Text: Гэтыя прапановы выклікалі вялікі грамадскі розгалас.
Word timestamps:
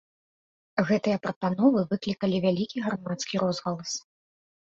Гэтыя 0.91 1.17
прапановы 1.25 1.83
выклікалі 1.91 2.37
вялікі 2.45 2.77
грамадскі 2.87 3.35
розгалас. 3.43 3.91